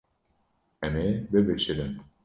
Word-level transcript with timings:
Em 0.85 0.93
ê 1.07 1.09
bibişirin. 1.31 1.91